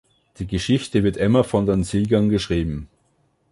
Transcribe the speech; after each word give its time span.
Die 0.39 0.47
Geschichte 0.47 1.03
wird 1.03 1.15
immer 1.15 1.43
von 1.43 1.67
den 1.67 1.83
Siegern 1.83 2.29
geschrieben. 2.29 2.89